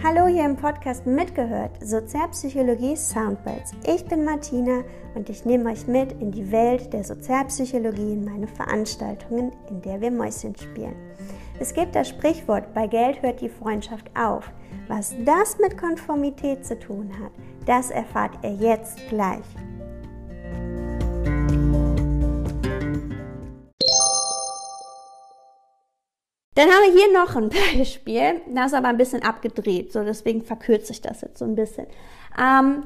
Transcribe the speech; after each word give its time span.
Hallo 0.00 0.28
hier 0.28 0.44
im 0.44 0.54
Podcast 0.54 1.06
mitgehört, 1.06 1.72
Sozialpsychologie 1.84 2.94
Soundbites. 2.94 3.72
Ich 3.84 4.04
bin 4.04 4.24
Martina 4.24 4.84
und 5.16 5.28
ich 5.28 5.44
nehme 5.44 5.70
euch 5.70 5.88
mit 5.88 6.12
in 6.20 6.30
die 6.30 6.52
Welt 6.52 6.92
der 6.92 7.02
Sozialpsychologie 7.02 8.12
in 8.12 8.24
meine 8.24 8.46
Veranstaltungen, 8.46 9.50
in 9.68 9.82
der 9.82 10.00
wir 10.00 10.12
Mäuschen 10.12 10.54
spielen. 10.54 10.94
Es 11.58 11.74
gibt 11.74 11.96
das 11.96 12.10
Sprichwort, 12.10 12.72
bei 12.74 12.86
Geld 12.86 13.22
hört 13.22 13.40
die 13.40 13.48
Freundschaft 13.48 14.08
auf. 14.16 14.48
Was 14.86 15.16
das 15.24 15.58
mit 15.58 15.76
Konformität 15.76 16.64
zu 16.64 16.78
tun 16.78 17.10
hat, 17.20 17.32
das 17.66 17.90
erfahrt 17.90 18.38
ihr 18.44 18.54
jetzt 18.54 19.00
gleich. 19.08 19.44
Dann 26.58 26.70
haben 26.70 26.92
wir 26.92 27.00
hier 27.00 27.12
noch 27.12 27.36
ein 27.36 27.50
Beispiel, 27.78 28.40
das 28.52 28.72
ist 28.72 28.74
aber 28.74 28.88
ein 28.88 28.96
bisschen 28.96 29.22
abgedreht, 29.22 29.92
so 29.92 30.02
deswegen 30.02 30.42
verkürze 30.42 30.90
ich 30.90 31.00
das 31.00 31.20
jetzt 31.20 31.38
so 31.38 31.44
ein 31.44 31.54
bisschen. 31.54 31.86
Ähm, 32.36 32.82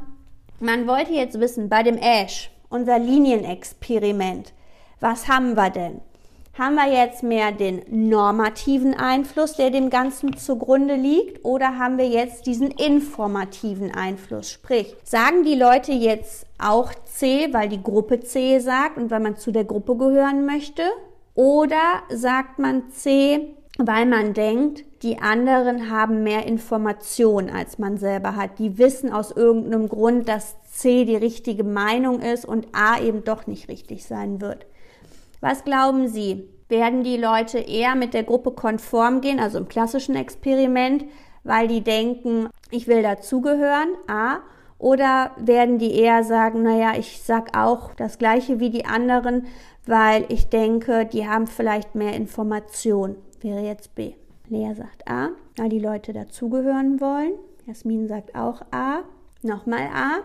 man 0.60 0.86
wollte 0.86 1.12
jetzt 1.12 1.40
wissen, 1.40 1.70
bei 1.70 1.82
dem 1.82 1.96
Ash, 1.96 2.50
unser 2.68 2.98
Linienexperiment, 2.98 4.52
was 5.00 5.26
haben 5.26 5.54
wir 5.56 5.70
denn? 5.70 6.02
Haben 6.58 6.74
wir 6.74 6.92
jetzt 6.92 7.22
mehr 7.22 7.50
den 7.50 7.80
normativen 7.88 8.92
Einfluss, 8.92 9.54
der 9.54 9.70
dem 9.70 9.88
Ganzen 9.88 10.36
zugrunde 10.36 10.96
liegt, 10.96 11.42
oder 11.42 11.78
haben 11.78 11.96
wir 11.96 12.08
jetzt 12.08 12.44
diesen 12.44 12.72
informativen 12.72 13.90
Einfluss? 13.90 14.50
Sprich, 14.50 14.94
sagen 15.02 15.44
die 15.44 15.54
Leute 15.54 15.92
jetzt 15.92 16.44
auch 16.58 16.92
C, 17.06 17.48
weil 17.54 17.70
die 17.70 17.82
Gruppe 17.82 18.20
C 18.20 18.58
sagt 18.58 18.98
und 18.98 19.10
weil 19.10 19.20
man 19.20 19.38
zu 19.38 19.50
der 19.50 19.64
Gruppe 19.64 19.96
gehören 19.96 20.44
möchte? 20.44 20.82
Oder 21.34 22.02
sagt 22.10 22.58
man 22.58 22.90
C, 22.90 23.54
weil 23.86 24.06
man 24.06 24.34
denkt, 24.34 24.84
die 25.02 25.18
anderen 25.18 25.90
haben 25.90 26.22
mehr 26.22 26.46
Information 26.46 27.50
als 27.50 27.78
man 27.78 27.96
selber 27.96 28.36
hat. 28.36 28.58
Die 28.58 28.78
wissen 28.78 29.12
aus 29.12 29.30
irgendeinem 29.30 29.88
Grund, 29.88 30.28
dass 30.28 30.56
C 30.64 31.04
die 31.04 31.16
richtige 31.16 31.64
Meinung 31.64 32.20
ist 32.20 32.44
und 32.44 32.68
A 32.72 33.00
eben 33.00 33.24
doch 33.24 33.46
nicht 33.46 33.68
richtig 33.68 34.04
sein 34.04 34.40
wird. 34.40 34.66
Was 35.40 35.64
glauben 35.64 36.08
Sie? 36.08 36.48
Werden 36.68 37.02
die 37.02 37.16
Leute 37.16 37.58
eher 37.58 37.94
mit 37.94 38.14
der 38.14 38.22
Gruppe 38.22 38.52
konform 38.52 39.20
gehen, 39.20 39.40
also 39.40 39.58
im 39.58 39.68
klassischen 39.68 40.14
Experiment, 40.14 41.04
weil 41.44 41.68
die 41.68 41.82
denken, 41.82 42.48
ich 42.70 42.86
will 42.86 43.02
dazugehören, 43.02 43.88
A, 44.06 44.38
oder 44.78 45.32
werden 45.36 45.78
die 45.78 45.94
eher 45.94 46.24
sagen, 46.24 46.62
naja, 46.62 46.92
ich 46.98 47.22
sag 47.22 47.56
auch 47.56 47.94
das 47.94 48.18
Gleiche 48.18 48.58
wie 48.58 48.70
die 48.70 48.84
anderen, 48.84 49.46
weil 49.86 50.24
ich 50.28 50.48
denke, 50.48 51.06
die 51.06 51.28
haben 51.28 51.46
vielleicht 51.46 51.94
mehr 51.94 52.14
Information 52.14 53.16
wäre 53.44 53.60
jetzt 53.60 53.94
B. 53.94 54.14
Lea 54.48 54.74
sagt 54.74 55.08
A, 55.08 55.30
weil 55.56 55.68
die 55.68 55.78
Leute 55.78 56.12
dazugehören 56.12 57.00
wollen. 57.00 57.32
Jasmin 57.66 58.08
sagt 58.08 58.34
auch 58.34 58.62
A. 58.70 59.00
Nochmal 59.42 59.88
A. 59.94 60.20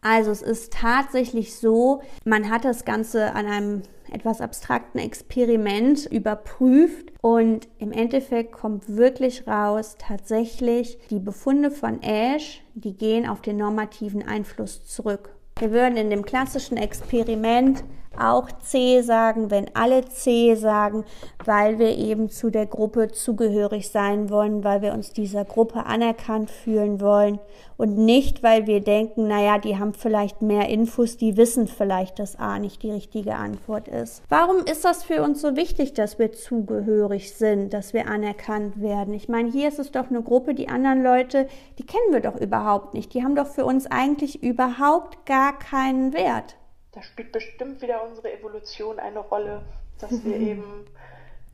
Also 0.00 0.32
es 0.32 0.42
ist 0.42 0.72
tatsächlich 0.72 1.54
so, 1.54 2.02
man 2.24 2.50
hat 2.50 2.64
das 2.64 2.84
Ganze 2.84 3.34
an 3.34 3.46
einem 3.46 3.82
etwas 4.10 4.40
abstrakten 4.40 4.98
Experiment 4.98 6.06
überprüft 6.06 7.12
und 7.20 7.68
im 7.78 7.92
Endeffekt 7.92 8.52
kommt 8.52 8.96
wirklich 8.96 9.46
raus, 9.46 9.96
tatsächlich 9.98 10.98
die 11.10 11.20
Befunde 11.20 11.70
von 11.70 12.02
Ash, 12.02 12.62
die 12.74 12.94
gehen 12.94 13.28
auf 13.28 13.42
den 13.42 13.56
normativen 13.56 14.26
Einfluss 14.26 14.84
zurück. 14.84 15.30
Wir 15.58 15.70
würden 15.70 15.96
in 15.96 16.10
dem 16.10 16.24
klassischen 16.24 16.76
Experiment 16.76 17.84
auch 18.18 18.50
C 18.62 19.02
sagen, 19.02 19.50
wenn 19.50 19.66
alle 19.74 20.04
C 20.06 20.54
sagen, 20.54 21.04
weil 21.44 21.78
wir 21.78 21.96
eben 21.96 22.28
zu 22.28 22.50
der 22.50 22.66
Gruppe 22.66 23.08
zugehörig 23.08 23.90
sein 23.90 24.30
wollen, 24.30 24.64
weil 24.64 24.82
wir 24.82 24.92
uns 24.92 25.12
dieser 25.12 25.44
Gruppe 25.44 25.86
anerkannt 25.86 26.50
fühlen 26.50 27.00
wollen 27.00 27.38
und 27.76 27.96
nicht, 27.96 28.42
weil 28.42 28.66
wir 28.66 28.80
denken, 28.80 29.26
naja, 29.26 29.58
die 29.58 29.76
haben 29.76 29.92
vielleicht 29.94 30.40
mehr 30.40 30.68
Infos, 30.68 31.16
die 31.16 31.36
wissen 31.36 31.66
vielleicht, 31.66 32.18
dass 32.18 32.36
A 32.38 32.58
nicht 32.58 32.82
die 32.82 32.92
richtige 32.92 33.34
Antwort 33.34 33.88
ist. 33.88 34.22
Warum 34.28 34.58
ist 34.58 34.84
das 34.84 35.02
für 35.02 35.22
uns 35.22 35.40
so 35.40 35.56
wichtig, 35.56 35.92
dass 35.94 36.18
wir 36.18 36.32
zugehörig 36.32 37.34
sind, 37.34 37.72
dass 37.72 37.92
wir 37.92 38.08
anerkannt 38.08 38.80
werden? 38.80 39.14
Ich 39.14 39.28
meine, 39.28 39.50
hier 39.50 39.68
ist 39.68 39.78
es 39.78 39.90
doch 39.90 40.10
eine 40.10 40.22
Gruppe, 40.22 40.54
die 40.54 40.68
anderen 40.68 41.02
Leute, 41.02 41.48
die 41.78 41.86
kennen 41.86 42.12
wir 42.12 42.20
doch 42.20 42.40
überhaupt 42.40 42.94
nicht. 42.94 43.14
Die 43.14 43.24
haben 43.24 43.34
doch 43.34 43.48
für 43.48 43.64
uns 43.64 43.86
eigentlich 43.86 44.42
überhaupt 44.42 45.26
gar 45.26 45.58
keinen 45.58 46.12
Wert 46.12 46.56
da 46.92 47.02
spielt 47.02 47.32
bestimmt 47.32 47.80
wieder 47.82 48.06
unsere 48.06 48.32
Evolution 48.32 48.98
eine 48.98 49.20
Rolle, 49.20 49.62
dass 49.98 50.24
wir 50.24 50.36
eben 50.36 50.86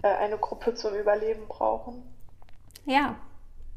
äh, 0.03 0.09
eine 0.09 0.37
Gruppe 0.37 0.75
zum 0.75 0.94
Überleben 0.94 1.47
brauchen. 1.49 2.03
Ja, 2.87 3.16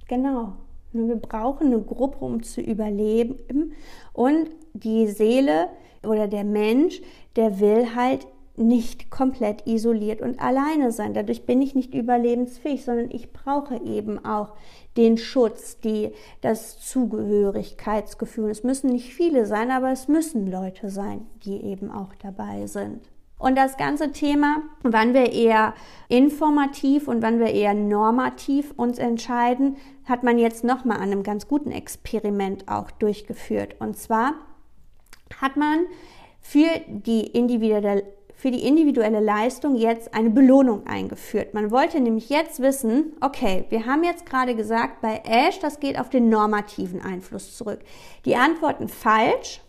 genau. 0.07 0.53
Wir 0.93 1.15
brauchen 1.15 1.67
eine 1.67 1.81
Gruppe, 1.81 2.25
um 2.25 2.43
zu 2.43 2.61
überleben. 2.61 3.75
Und 4.13 4.49
die 4.73 5.07
Seele 5.07 5.69
oder 6.03 6.27
der 6.27 6.43
Mensch, 6.43 7.01
der 7.35 7.59
will 7.59 7.95
halt 7.95 8.27
nicht 8.57 9.09
komplett 9.09 9.65
isoliert 9.65 10.21
und 10.21 10.39
alleine 10.39 10.91
sein. 10.91 11.13
Dadurch 11.13 11.45
bin 11.45 11.61
ich 11.61 11.75
nicht 11.75 11.93
überlebensfähig, 11.93 12.83
sondern 12.83 13.09
ich 13.11 13.31
brauche 13.31 13.81
eben 13.83 14.23
auch 14.23 14.53
den 14.97 15.17
Schutz, 15.17 15.79
die, 15.79 16.11
das 16.41 16.79
Zugehörigkeitsgefühl. 16.79 18.49
Es 18.49 18.63
müssen 18.63 18.91
nicht 18.91 19.13
viele 19.13 19.45
sein, 19.45 19.71
aber 19.71 19.91
es 19.91 20.07
müssen 20.07 20.51
Leute 20.51 20.89
sein, 20.89 21.25
die 21.45 21.63
eben 21.63 21.89
auch 21.91 22.13
dabei 22.21 22.67
sind. 22.67 23.09
Und 23.41 23.57
das 23.57 23.75
ganze 23.75 24.11
Thema, 24.11 24.61
wann 24.83 25.15
wir 25.15 25.31
eher 25.31 25.73
informativ 26.09 27.07
und 27.07 27.23
wann 27.23 27.39
wir 27.39 27.47
eher 27.47 27.73
normativ 27.73 28.71
uns 28.77 28.99
entscheiden, 28.99 29.77
hat 30.05 30.23
man 30.23 30.37
jetzt 30.37 30.63
nochmal 30.63 30.97
an 30.97 31.03
einem 31.03 31.23
ganz 31.23 31.47
guten 31.47 31.71
Experiment 31.71 32.67
auch 32.67 32.91
durchgeführt. 32.91 33.77
Und 33.79 33.97
zwar 33.97 34.35
hat 35.41 35.57
man 35.57 35.87
für 36.39 36.69
die 36.87 37.21
individuelle 37.21 38.03
für 38.41 38.49
die 38.49 38.65
individuelle 38.65 39.19
Leistung 39.19 39.75
jetzt 39.75 40.15
eine 40.15 40.31
Belohnung 40.31 40.87
eingeführt. 40.87 41.53
Man 41.53 41.69
wollte 41.69 41.99
nämlich 41.99 42.29
jetzt 42.29 42.59
wissen, 42.59 43.13
okay, 43.21 43.65
wir 43.69 43.85
haben 43.85 44.03
jetzt 44.03 44.25
gerade 44.25 44.55
gesagt, 44.55 44.99
bei 44.99 45.21
Ash, 45.25 45.59
das 45.59 45.79
geht 45.79 45.99
auf 45.99 46.09
den 46.09 46.29
normativen 46.29 47.03
Einfluss 47.03 47.55
zurück. 47.55 47.81
Die 48.25 48.35
Antworten 48.35 48.87
falsch, 48.87 49.61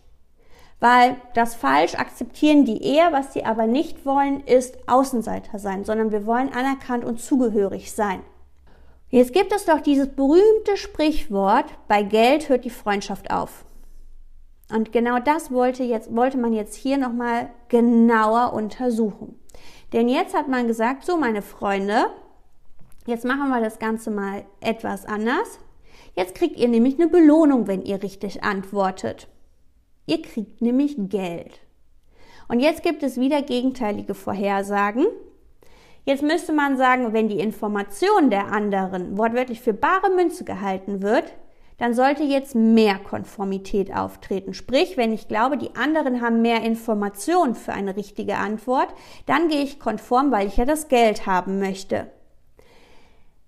weil 0.79 1.17
das 1.35 1.53
falsch 1.53 1.93
akzeptieren 1.93 2.65
die 2.65 2.83
eher, 2.83 3.13
was 3.13 3.33
sie 3.33 3.45
aber 3.45 3.67
nicht 3.67 4.07
wollen, 4.07 4.41
ist 4.47 4.89
Außenseiter 4.89 5.59
sein, 5.59 5.85
sondern 5.85 6.11
wir 6.11 6.25
wollen 6.25 6.51
anerkannt 6.51 7.05
und 7.05 7.21
zugehörig 7.21 7.91
sein. 7.91 8.21
Jetzt 9.11 9.33
gibt 9.33 9.53
es 9.53 9.65
doch 9.65 9.81
dieses 9.81 10.07
berühmte 10.07 10.77
Sprichwort, 10.77 11.65
bei 11.87 12.01
Geld 12.01 12.49
hört 12.49 12.65
die 12.65 12.71
Freundschaft 12.71 13.29
auf. 13.29 13.65
Und 14.73 14.91
genau 14.91 15.19
das 15.19 15.51
wollte, 15.51 15.83
jetzt, 15.83 16.15
wollte 16.15 16.39
man 16.39 16.51
jetzt 16.51 16.73
hier 16.73 16.97
nochmal 16.97 17.51
genauer 17.67 18.53
untersuchen. 18.53 19.39
Denn 19.93 20.09
jetzt 20.09 20.35
hat 20.35 20.47
man 20.47 20.65
gesagt, 20.65 21.05
so 21.05 21.15
meine 21.15 21.43
Freunde, 21.43 22.07
jetzt 23.05 23.23
machen 23.23 23.49
wir 23.49 23.61
das 23.61 23.77
Ganze 23.77 24.09
mal 24.09 24.45
etwas 24.61 25.05
anders. 25.05 25.59
Jetzt 26.15 26.33
kriegt 26.33 26.57
ihr 26.57 26.67
nämlich 26.67 26.99
eine 26.99 27.07
Belohnung, 27.07 27.67
wenn 27.67 27.83
ihr 27.83 28.01
richtig 28.01 28.43
antwortet. 28.43 29.27
Ihr 30.07 30.23
kriegt 30.23 30.63
nämlich 30.63 30.95
Geld. 30.97 31.59
Und 32.47 32.59
jetzt 32.59 32.81
gibt 32.81 33.03
es 33.03 33.19
wieder 33.19 33.43
gegenteilige 33.43 34.15
Vorhersagen. 34.15 35.05
Jetzt 36.03 36.23
müsste 36.23 36.51
man 36.51 36.77
sagen, 36.77 37.13
wenn 37.13 37.29
die 37.29 37.39
Information 37.39 38.31
der 38.31 38.51
anderen 38.51 39.19
wortwörtlich 39.19 39.61
für 39.61 39.73
bare 39.73 40.09
Münze 40.09 40.43
gehalten 40.43 41.03
wird, 41.03 41.31
dann 41.83 41.93
sollte 41.93 42.23
jetzt 42.23 42.55
mehr 42.55 42.97
Konformität 42.97 43.93
auftreten. 43.93 44.53
Sprich, 44.53 44.95
wenn 44.95 45.11
ich 45.11 45.27
glaube, 45.27 45.57
die 45.57 45.75
anderen 45.75 46.21
haben 46.21 46.41
mehr 46.41 46.63
Informationen 46.63 47.55
für 47.55 47.73
eine 47.73 47.97
richtige 47.97 48.37
Antwort, 48.37 48.87
dann 49.25 49.49
gehe 49.49 49.63
ich 49.63 49.81
konform, 49.81 50.31
weil 50.31 50.47
ich 50.47 50.55
ja 50.55 50.63
das 50.63 50.87
Geld 50.87 51.25
haben 51.25 51.59
möchte. 51.59 52.09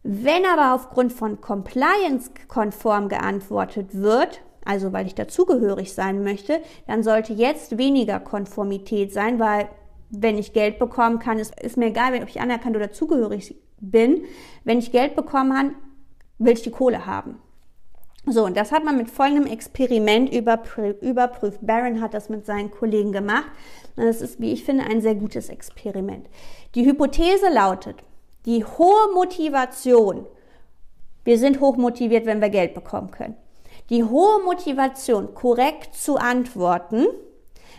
Wenn 0.04 0.46
aber 0.46 0.76
aufgrund 0.76 1.14
von 1.14 1.40
Compliance 1.40 2.30
konform 2.50 3.08
geantwortet 3.08 4.02
wird, 4.02 4.42
also 4.66 4.92
weil 4.92 5.08
ich 5.08 5.16
dazugehörig 5.16 5.94
sein 5.94 6.22
möchte, 6.22 6.60
dann 6.88 7.04
sollte 7.04 7.32
jetzt 7.32 7.78
weniger 7.78 8.20
Konformität 8.20 9.14
sein, 9.14 9.40
weil 9.40 9.70
wenn 10.10 10.38
ich 10.38 10.52
Geld 10.52 10.78
bekommen 10.78 11.20
kann, 11.20 11.40
ist, 11.40 11.58
ist 11.62 11.78
mir 11.78 11.86
egal, 11.86 12.14
ob 12.22 12.28
ich 12.28 12.42
anerkannt 12.42 12.76
oder 12.76 12.92
zugehörig 12.92 13.56
bin. 13.80 14.26
Wenn 14.66 14.80
ich 14.80 14.92
Geld 14.92 15.16
bekommen 15.16 15.58
habe, 15.58 15.72
will 16.38 16.52
ich 16.52 16.64
die 16.64 16.72
Kohle 16.72 17.06
haben. 17.06 17.40
So, 18.28 18.46
und 18.46 18.58
das 18.58 18.72
hat 18.72 18.84
man 18.84 18.98
mit 18.98 19.10
folgendem 19.10 19.52
Experiment 19.52 20.34
überprüft. 20.34 21.60
Barron 21.62 22.02
hat 22.02 22.14
das 22.14 22.30
mit 22.30 22.46
seinen 22.46 22.72
Kollegen 22.72 23.12
gemacht. 23.12 23.52
Das 23.96 24.22
ist, 24.22 24.40
wie 24.40 24.52
ich 24.52 24.64
finde, 24.64 24.86
ein 24.86 25.02
sehr 25.02 25.16
gutes 25.16 25.50
Experiment. 25.50 26.28
Die 26.74 26.86
Hypothese 26.86 27.50
lautet, 27.50 27.98
die 28.46 28.66
hohe 28.66 29.14
Motivation, 29.14 30.26
wir 31.24 31.38
sind 31.38 31.60
hoch 31.60 31.78
motiviert, 31.78 32.26
wenn 32.26 32.42
wir 32.42 32.50
Geld 32.50 32.74
bekommen 32.74 33.12
können. 33.12 33.36
Die 33.90 34.04
hohe 34.04 34.44
Motivation, 34.44 35.34
korrekt 35.36 35.94
zu 35.96 36.18
antworten, 36.18 37.06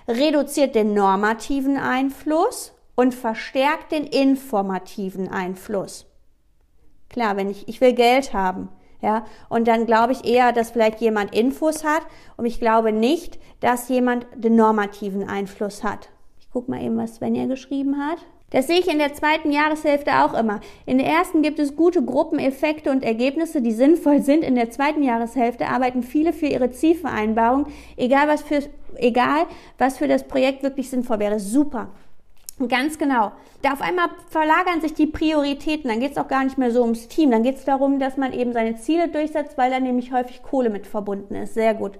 reduziert 0.08 0.74
den 0.74 0.94
normativen 0.94 1.76
Einfluss 1.76 2.72
und 2.94 3.14
verstärkt 3.14 3.92
den 3.92 4.04
informativen 4.04 5.28
Einfluss. 5.28 6.06
Klar, 7.08 7.36
wenn 7.36 7.50
ich, 7.50 7.68
ich 7.68 7.80
will 7.80 7.92
Geld 7.92 8.32
haben, 8.32 8.68
Ja, 9.06 9.24
und 9.48 9.68
dann 9.68 9.86
glaube 9.86 10.14
ich 10.14 10.24
eher, 10.24 10.50
dass 10.50 10.72
vielleicht 10.72 11.00
jemand 11.00 11.32
Infos 11.32 11.84
hat 11.84 12.02
und 12.36 12.44
ich 12.44 12.58
glaube 12.58 12.90
nicht, 12.90 13.38
dass 13.60 13.88
jemand 13.88 14.26
den 14.34 14.56
normativen 14.56 15.28
Einfluss 15.28 15.84
hat. 15.84 16.08
Ich 16.40 16.50
gucke 16.50 16.72
mal 16.72 16.82
eben, 16.82 16.96
was 16.96 17.14
Svenja 17.14 17.46
geschrieben 17.46 17.98
hat. 18.04 18.18
Das 18.50 18.66
sehe 18.66 18.80
ich 18.80 18.90
in 18.90 18.98
der 18.98 19.14
zweiten 19.14 19.52
Jahreshälfte 19.52 20.10
auch 20.24 20.34
immer. 20.34 20.58
In 20.86 20.98
der 20.98 21.06
ersten 21.06 21.42
gibt 21.42 21.60
es 21.60 21.76
gute 21.76 22.04
Gruppeneffekte 22.04 22.90
und 22.90 23.04
Ergebnisse, 23.04 23.62
die 23.62 23.70
sinnvoll 23.70 24.22
sind. 24.22 24.42
In 24.42 24.56
der 24.56 24.70
zweiten 24.70 25.04
Jahreshälfte 25.04 25.68
arbeiten 25.68 26.02
viele 26.02 26.32
für 26.32 26.46
ihre 26.46 26.72
Zielvereinbarung, 26.72 27.68
egal 27.96 28.26
was 28.26 28.42
für, 28.42 28.58
egal 28.96 29.46
was 29.78 29.98
für 29.98 30.08
das 30.08 30.26
Projekt 30.26 30.64
wirklich 30.64 30.90
sinnvoll 30.90 31.20
wäre. 31.20 31.38
Super. 31.38 31.90
Ganz 32.68 32.98
genau. 32.98 33.32
Da 33.60 33.74
auf 33.74 33.82
einmal 33.82 34.08
verlagern 34.30 34.80
sich 34.80 34.94
die 34.94 35.06
Prioritäten. 35.06 35.90
Dann 35.90 36.00
geht 36.00 36.12
es 36.12 36.18
auch 36.18 36.28
gar 36.28 36.42
nicht 36.42 36.56
mehr 36.56 36.70
so 36.70 36.82
ums 36.82 37.06
Team. 37.08 37.30
Dann 37.30 37.42
geht 37.42 37.56
es 37.56 37.64
darum, 37.64 37.98
dass 37.98 38.16
man 38.16 38.32
eben 38.32 38.54
seine 38.54 38.76
Ziele 38.76 39.08
durchsetzt, 39.08 39.58
weil 39.58 39.70
da 39.70 39.78
nämlich 39.78 40.12
häufig 40.12 40.42
Kohle 40.42 40.70
mit 40.70 40.86
verbunden 40.86 41.34
ist. 41.34 41.52
Sehr 41.52 41.74
gut. 41.74 41.98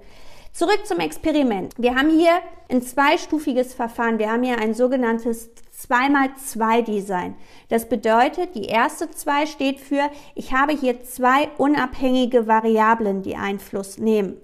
Zurück 0.53 0.87
zum 0.87 0.99
Experiment. 0.99 1.73
Wir 1.77 1.93
haben 1.93 2.09
hier 2.09 2.31
ein 2.69 2.81
zweistufiges 2.81 3.75
Verfahren. 3.75 4.17
Wir 4.17 4.31
haben 4.31 4.41
hier 4.41 4.57
ein 4.57 4.73
sogenanntes 4.73 5.51
2x2 5.87 6.81
Design. 6.81 7.35
Das 7.69 7.87
bedeutet, 7.87 8.55
die 8.55 8.65
erste 8.65 9.11
2 9.11 9.45
steht 9.45 9.79
für, 9.79 10.09
ich 10.33 10.53
habe 10.53 10.73
hier 10.73 11.03
zwei 11.03 11.49
unabhängige 11.59 12.47
Variablen, 12.47 13.21
die 13.21 13.35
Einfluss 13.35 13.99
nehmen. 13.99 14.37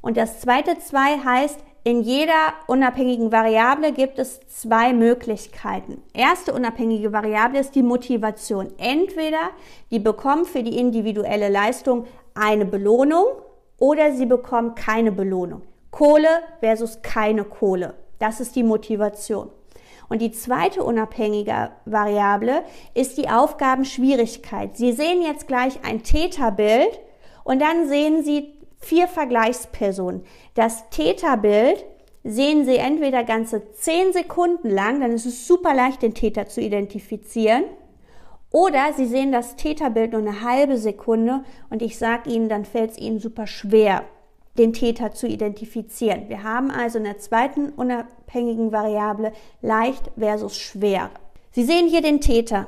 Und 0.00 0.16
das 0.16 0.40
zweite 0.40 0.78
2 0.78 1.18
heißt, 1.24 1.58
in 1.84 2.02
jeder 2.02 2.54
unabhängigen 2.68 3.32
Variable 3.32 3.92
gibt 3.92 4.20
es 4.20 4.38
zwei 4.46 4.92
Möglichkeiten. 4.92 6.00
Erste 6.14 6.52
unabhängige 6.52 7.12
Variable 7.12 7.58
ist 7.58 7.74
die 7.74 7.82
Motivation. 7.82 8.68
Entweder 8.78 9.50
die 9.90 9.98
bekommen 9.98 10.44
für 10.44 10.62
die 10.62 10.78
individuelle 10.78 11.48
Leistung 11.48 12.06
eine 12.34 12.66
Belohnung 12.66 13.26
oder 13.78 14.12
sie 14.12 14.26
bekommen 14.26 14.76
keine 14.76 15.10
Belohnung. 15.10 15.62
Kohle 15.90 16.28
versus 16.60 17.02
keine 17.02 17.42
Kohle. 17.42 17.94
Das 18.20 18.38
ist 18.38 18.54
die 18.54 18.62
Motivation. 18.62 19.50
Und 20.08 20.22
die 20.22 20.30
zweite 20.30 20.84
unabhängige 20.84 21.70
Variable 21.84 22.62
ist 22.94 23.18
die 23.18 23.28
Aufgabenschwierigkeit. 23.28 24.76
Sie 24.76 24.92
sehen 24.92 25.20
jetzt 25.22 25.48
gleich 25.48 25.84
ein 25.84 26.04
Täterbild 26.04 27.00
und 27.42 27.60
dann 27.60 27.88
sehen 27.88 28.22
Sie 28.22 28.52
vier 28.82 29.08
Vergleichspersonen. 29.08 30.24
Das 30.54 30.90
Täterbild 30.90 31.84
sehen 32.24 32.64
Sie 32.64 32.76
entweder 32.76 33.24
ganze 33.24 33.72
zehn 33.72 34.12
Sekunden 34.12 34.70
lang, 34.70 35.00
dann 35.00 35.12
ist 35.12 35.26
es 35.26 35.46
super 35.46 35.74
leicht, 35.74 36.02
den 36.02 36.14
Täter 36.14 36.46
zu 36.46 36.60
identifizieren. 36.60 37.64
Oder 38.50 38.92
Sie 38.94 39.06
sehen 39.06 39.32
das 39.32 39.56
Täterbild 39.56 40.12
nur 40.12 40.20
eine 40.20 40.42
halbe 40.42 40.76
Sekunde 40.76 41.42
und 41.70 41.80
ich 41.80 41.98
sage 41.98 42.30
Ihnen, 42.30 42.48
dann 42.48 42.64
fällt 42.64 42.92
es 42.92 42.98
Ihnen 42.98 43.18
super 43.18 43.46
schwer, 43.46 44.04
den 44.58 44.74
Täter 44.74 45.12
zu 45.12 45.26
identifizieren. 45.26 46.28
Wir 46.28 46.42
haben 46.42 46.70
also 46.70 46.98
in 46.98 47.04
der 47.04 47.18
zweiten 47.18 47.70
unabhängigen 47.70 48.70
Variable 48.70 49.32
leicht 49.62 50.10
versus 50.18 50.58
schwer. 50.58 51.10
Sie 51.52 51.64
sehen 51.64 51.88
hier 51.88 52.02
den 52.02 52.20
Täter 52.20 52.66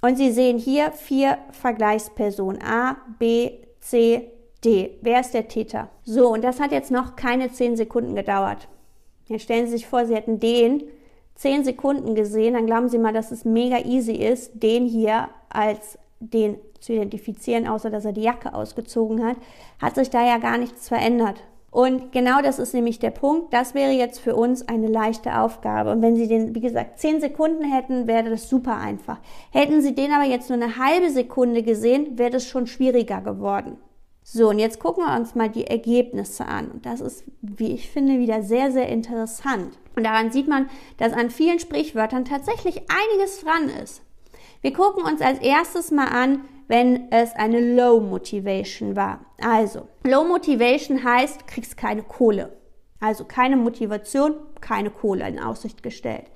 und 0.00 0.16
Sie 0.16 0.30
sehen 0.30 0.58
hier 0.58 0.92
vier 0.92 1.38
Vergleichspersonen 1.52 2.62
A, 2.62 2.96
B, 3.18 3.50
C, 3.80 4.30
D. 4.64 4.98
Wer 5.00 5.20
ist 5.20 5.32
der 5.32 5.48
Täter? 5.48 5.88
So, 6.04 6.32
und 6.32 6.42
das 6.42 6.60
hat 6.60 6.72
jetzt 6.72 6.90
noch 6.90 7.16
keine 7.16 7.50
zehn 7.50 7.76
Sekunden 7.76 8.14
gedauert. 8.14 8.68
Jetzt 9.26 9.42
stellen 9.42 9.66
Sie 9.66 9.72
sich 9.72 9.86
vor, 9.86 10.04
Sie 10.06 10.14
hätten 10.14 10.40
den 10.40 10.82
zehn 11.34 11.64
Sekunden 11.64 12.14
gesehen, 12.14 12.54
dann 12.54 12.66
glauben 12.66 12.88
Sie 12.88 12.98
mal, 12.98 13.12
dass 13.12 13.30
es 13.30 13.44
mega 13.44 13.78
easy 13.78 14.14
ist, 14.14 14.62
den 14.62 14.86
hier 14.86 15.28
als 15.48 15.98
den 16.20 16.58
zu 16.80 16.92
identifizieren, 16.92 17.66
außer 17.66 17.90
dass 17.90 18.04
er 18.04 18.12
die 18.12 18.22
Jacke 18.22 18.54
ausgezogen 18.54 19.24
hat, 19.24 19.36
hat 19.80 19.94
sich 19.94 20.10
da 20.10 20.26
ja 20.26 20.38
gar 20.38 20.58
nichts 20.58 20.88
verändert. 20.88 21.36
Und 21.70 22.10
genau 22.10 22.42
das 22.42 22.58
ist 22.58 22.74
nämlich 22.74 22.98
der 22.98 23.10
Punkt. 23.10 23.54
Das 23.54 23.74
wäre 23.74 23.92
jetzt 23.92 24.18
für 24.18 24.34
uns 24.34 24.66
eine 24.66 24.88
leichte 24.88 25.38
Aufgabe. 25.38 25.92
Und 25.92 26.02
wenn 26.02 26.16
Sie 26.16 26.26
den, 26.26 26.54
wie 26.54 26.60
gesagt, 26.60 26.98
zehn 26.98 27.20
Sekunden 27.20 27.62
hätten, 27.64 28.08
wäre 28.08 28.28
das 28.28 28.48
super 28.48 28.76
einfach. 28.76 29.18
Hätten 29.52 29.80
Sie 29.80 29.94
den 29.94 30.12
aber 30.12 30.24
jetzt 30.24 30.50
nur 30.50 30.60
eine 30.60 30.78
halbe 30.78 31.10
Sekunde 31.10 31.62
gesehen, 31.62 32.18
wäre 32.18 32.30
das 32.30 32.44
schon 32.44 32.66
schwieriger 32.66 33.20
geworden. 33.20 33.76
So, 34.32 34.50
und 34.50 34.60
jetzt 34.60 34.78
gucken 34.78 35.04
wir 35.04 35.16
uns 35.16 35.34
mal 35.34 35.48
die 35.48 35.66
Ergebnisse 35.66 36.46
an. 36.46 36.70
Und 36.70 36.86
das 36.86 37.00
ist, 37.00 37.24
wie 37.42 37.72
ich 37.72 37.90
finde, 37.90 38.20
wieder 38.20 38.44
sehr, 38.44 38.70
sehr 38.70 38.88
interessant. 38.88 39.76
Und 39.96 40.04
daran 40.04 40.30
sieht 40.30 40.46
man, 40.46 40.70
dass 40.98 41.12
an 41.12 41.30
vielen 41.30 41.58
Sprichwörtern 41.58 42.24
tatsächlich 42.24 42.82
einiges 42.88 43.40
dran 43.40 43.68
ist. 43.82 44.02
Wir 44.60 44.72
gucken 44.72 45.02
uns 45.02 45.20
als 45.20 45.40
erstes 45.40 45.90
mal 45.90 46.06
an, 46.06 46.44
wenn 46.68 47.10
es 47.10 47.32
eine 47.32 47.74
Low 47.74 47.98
Motivation 47.98 48.94
war. 48.94 49.26
Also, 49.42 49.88
Low 50.04 50.22
Motivation 50.22 51.02
heißt, 51.02 51.48
kriegst 51.48 51.76
keine 51.76 52.04
Kohle. 52.04 52.56
Also 53.00 53.24
keine 53.24 53.56
Motivation, 53.56 54.34
keine 54.60 54.90
Kohle 54.90 55.26
in 55.26 55.40
Aussicht 55.40 55.82
gestellt. 55.82 56.26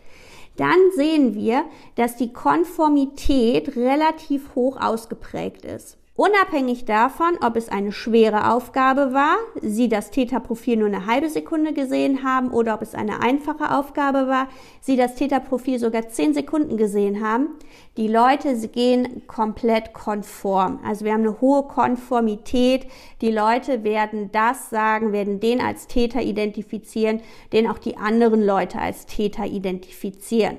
Dann 0.56 0.91
sehen 0.96 1.37
wir, 1.37 1.64
dass 1.94 2.17
die 2.17 2.32
Konformität 2.32 3.76
relativ 3.76 4.56
hoch 4.56 4.81
ausgeprägt 4.81 5.64
ist. 5.64 5.96
Unabhängig 6.16 6.84
davon, 6.84 7.38
ob 7.44 7.56
es 7.56 7.69
eine 7.69 7.90
schwere 7.90 8.52
Aufgabe 8.52 9.12
war, 9.12 9.34
Sie 9.61 9.88
das 9.88 10.12
Täterprofil 10.12 10.76
nur 10.76 10.87
eine 10.87 11.06
halbe 11.06 11.28
Sekunde 11.28 11.72
gesehen 11.72 12.22
haben 12.22 12.52
oder 12.52 12.75
ob 12.75 12.82
es 12.82 12.94
eine 12.94 13.20
einfache 13.20 13.76
Aufgabe 13.76 14.28
war, 14.28 14.46
Sie 14.81 14.94
das 14.94 15.16
Täterprofil 15.16 15.81
sogar 15.81 16.06
zehn 16.08 16.32
Sekunden 16.32 16.76
gesehen 16.76 17.20
haben, 17.20 17.49
die 17.96 18.06
Leute 18.06 18.56
gehen 18.69 19.26
komplett 19.26 19.93
konform. 19.93 20.78
Also 20.84 21.05
wir 21.05 21.12
haben 21.12 21.22
eine 21.22 21.40
hohe 21.40 21.64
Konformität. 21.64 22.87
Die 23.20 23.32
Leute 23.32 23.82
werden 23.82 24.31
das 24.31 24.70
sagen, 24.70 25.10
werden 25.10 25.40
den 25.40 25.60
als 25.60 25.88
Täter 25.88 26.22
identifizieren, 26.22 27.22
den 27.52 27.69
auch 27.69 27.78
die 27.78 27.96
anderen 27.96 28.40
Leute 28.46 28.78
als 28.78 29.06
Täter 29.06 29.46
identifizieren. 29.46 30.58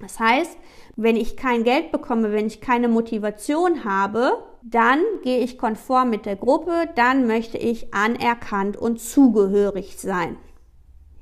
Das 0.00 0.20
heißt, 0.20 0.56
wenn 0.94 1.16
ich 1.16 1.36
kein 1.36 1.64
Geld 1.64 1.90
bekomme, 1.90 2.30
wenn 2.30 2.46
ich 2.46 2.60
keine 2.60 2.86
Motivation 2.86 3.84
habe, 3.84 4.38
dann 4.62 5.00
gehe 5.22 5.40
ich 5.40 5.58
konform 5.58 6.10
mit 6.10 6.26
der 6.26 6.36
Gruppe, 6.36 6.88
dann 6.94 7.26
möchte 7.26 7.58
ich 7.58 7.94
anerkannt 7.94 8.76
und 8.76 9.00
zugehörig 9.00 9.98
sein. 9.98 10.36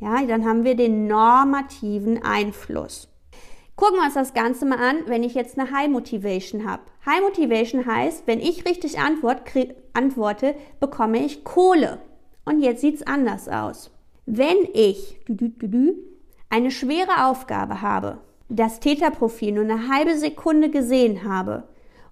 Ja, 0.00 0.22
dann 0.24 0.44
haben 0.44 0.64
wir 0.64 0.74
den 0.74 1.06
normativen 1.06 2.22
Einfluss. 2.22 3.08
Gucken 3.76 3.98
wir 3.98 4.04
uns 4.04 4.14
das 4.14 4.32
Ganze 4.32 4.64
mal 4.64 4.78
an, 4.78 5.02
wenn 5.06 5.22
ich 5.22 5.34
jetzt 5.34 5.58
eine 5.58 5.70
High 5.70 5.88
Motivation 5.88 6.66
habe. 6.66 6.82
High 7.04 7.20
Motivation 7.20 7.84
heißt, 7.84 8.26
wenn 8.26 8.40
ich 8.40 8.64
richtig 8.64 8.98
antwort, 8.98 9.42
antworte, 9.92 10.54
bekomme 10.80 11.24
ich 11.24 11.44
Kohle. 11.44 12.00
Und 12.46 12.60
jetzt 12.60 12.80
sieht 12.80 12.96
es 12.96 13.06
anders 13.06 13.48
aus. 13.48 13.90
Wenn 14.24 14.56
ich 14.72 15.18
eine 16.48 16.70
schwere 16.70 17.26
Aufgabe 17.26 17.82
habe, 17.82 18.18
das 18.48 18.80
Täterprofil 18.80 19.52
nur 19.52 19.64
eine 19.64 19.88
halbe 19.88 20.16
Sekunde 20.16 20.70
gesehen 20.70 21.24
habe, 21.24 21.64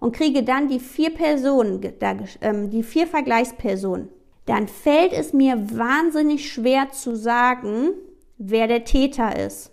und 0.04 0.14
kriege 0.14 0.42
dann 0.42 0.68
die 0.68 0.80
vier 0.80 1.08
Personen, 1.14 1.80
ähm, 2.42 2.68
die 2.68 2.82
vier 2.82 3.06
Vergleichspersonen, 3.06 4.10
dann 4.44 4.68
fällt 4.68 5.14
es 5.14 5.32
mir 5.32 5.56
wahnsinnig 5.78 6.52
schwer 6.52 6.90
zu 6.90 7.16
sagen, 7.16 7.88
wer 8.36 8.66
der 8.68 8.84
Täter 8.84 9.34
ist. 9.46 9.72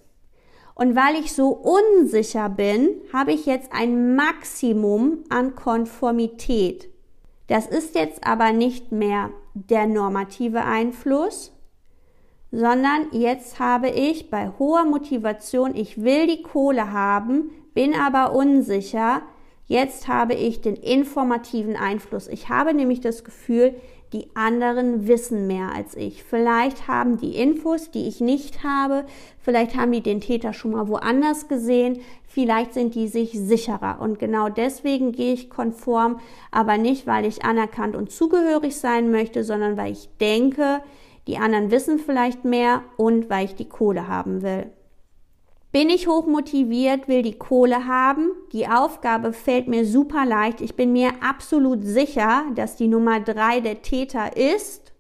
Und 0.74 0.96
weil 0.96 1.16
ich 1.20 1.34
so 1.34 1.50
unsicher 1.50 2.48
bin, 2.48 2.92
habe 3.12 3.34
ich 3.34 3.46
jetzt 3.46 3.74
ein 3.74 4.16
Maximum 4.16 5.18
an 5.28 5.54
Konformität. 5.56 6.88
Das 7.48 7.68
ist 7.68 7.96
jetzt 7.96 8.26
aber 8.26 8.54
nicht 8.54 8.94
mehr 8.94 9.32
der 9.54 9.86
normative 9.86 10.64
Einfluss, 10.64 11.52
sondern 12.52 13.08
jetzt 13.12 13.60
habe 13.60 13.90
ich 13.90 14.30
bei 14.30 14.50
hoher 14.58 14.86
Motivation, 14.86 15.76
ich 15.76 16.02
will 16.02 16.26
die 16.28 16.42
Kohle 16.42 16.94
haben, 16.94 17.50
bin 17.74 17.94
aber 17.94 18.34
unsicher, 18.34 19.24
Jetzt 19.72 20.10
habe 20.10 20.34
ich 20.34 20.60
den 20.60 20.76
informativen 20.76 21.78
Einfluss. 21.78 22.28
Ich 22.28 22.50
habe 22.50 22.74
nämlich 22.74 23.00
das 23.00 23.24
Gefühl, 23.24 23.74
die 24.12 24.28
anderen 24.34 25.08
wissen 25.08 25.48
mehr 25.48 25.72
als 25.74 25.96
ich. 25.96 26.26
Vielleicht 26.26 26.90
haben 26.90 27.16
die 27.16 27.38
Infos, 27.38 27.90
die 27.90 28.06
ich 28.06 28.20
nicht 28.20 28.66
habe, 28.66 29.06
vielleicht 29.40 29.78
haben 29.78 29.94
die 29.94 30.02
den 30.02 30.20
Täter 30.20 30.52
schon 30.52 30.72
mal 30.72 30.90
woanders 30.90 31.48
gesehen, 31.48 32.02
vielleicht 32.28 32.74
sind 32.74 32.96
die 32.96 33.08
sich 33.08 33.32
sicherer. 33.32 34.02
Und 34.02 34.20
genau 34.20 34.50
deswegen 34.50 35.14
gehe 35.14 35.32
ich 35.32 35.50
konform, 35.50 36.20
aber 36.52 36.78
nicht, 36.78 37.08
weil 37.08 37.24
ich 37.26 37.46
anerkannt 37.46 37.96
und 37.96 38.12
zugehörig 38.12 38.76
sein 38.76 39.10
möchte, 39.10 39.46
sondern 39.46 39.78
weil 39.78 39.94
ich 39.94 40.10
denke, 40.20 40.82
die 41.28 41.38
anderen 41.38 41.72
wissen 41.72 41.98
vielleicht 41.98 42.44
mehr 42.44 42.84
und 42.98 43.30
weil 43.30 43.46
ich 43.46 43.56
die 43.56 43.70
Kohle 43.70 44.10
haben 44.10 44.42
will. 44.42 44.70
Bin 45.72 45.90
ich 45.90 46.08
hochmotiviert, 46.08 47.08
will 47.08 47.22
die 47.22 47.38
Kohle 47.38 47.88
haben. 47.88 48.32
Die 48.52 48.68
Aufgabe 48.68 49.32
fällt 49.32 49.70
mir 49.70 49.86
super 49.86 50.26
leicht. 50.26 50.60
Ich 50.60 50.76
bin 50.76 50.92
mir 50.92 51.12
absolut 51.22 51.84
sicher, 51.84 52.44
dass 52.56 52.76
die 52.76 52.90
Nummer 52.90 53.22
drei 53.22 53.62
der 53.62 53.82
Täter 53.82 54.36
ist. 54.36 54.92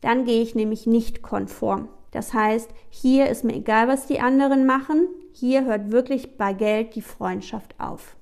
Dann 0.00 0.24
gehe 0.24 0.42
ich 0.42 0.54
nämlich 0.54 0.86
nicht 0.86 1.22
konform. 1.22 1.88
Das 2.12 2.32
heißt, 2.32 2.70
hier 2.88 3.28
ist 3.28 3.42
mir 3.42 3.56
egal, 3.56 3.88
was 3.88 4.06
die 4.06 4.20
anderen 4.20 4.64
machen. 4.64 5.08
Hier 5.32 5.64
hört 5.64 5.90
wirklich 5.90 6.36
bei 6.36 6.52
Geld 6.52 6.94
die 6.94 7.02
Freundschaft 7.02 7.74
auf. 7.80 8.16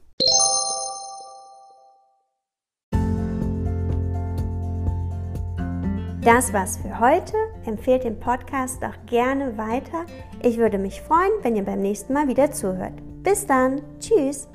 Das 6.25 6.53
war's 6.53 6.77
für 6.77 7.01
heute. 7.01 7.35
Empfehlt 7.67 8.05
den 8.05 8.21
Podcast 8.21 8.81
doch 8.81 8.95
gerne 9.07 9.59
weiter. 9.59 10.07
Ich 10.41 10.57
würde 10.57 10.79
mich 10.79 11.03
freuen, 11.03 11.33
wenn 11.43 11.57
ihr 11.57 11.65
beim 11.65 11.81
nächsten 11.81 12.13
Mal 12.13 12.29
wieder 12.29 12.53
zuhört. 12.53 12.95
Bis 13.25 13.45
dann. 13.45 13.83
Tschüss. 13.99 14.49